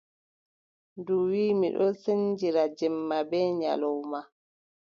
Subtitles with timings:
[0.99, 4.19] Ndu wii: mi ɗon sendindira jemma bee nyalawma.